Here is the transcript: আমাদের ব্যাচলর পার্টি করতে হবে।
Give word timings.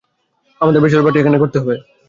আমাদের 0.61 0.81
ব্যাচলর 0.81 1.05
পার্টি 1.05 1.19
করতে 1.39 1.57
হবে। 1.61 1.75